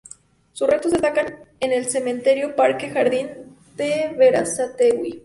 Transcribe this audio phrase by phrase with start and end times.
[0.51, 3.29] Sus restos descansan en en el cementerio Parque Jardín
[3.77, 5.19] de Berazategui.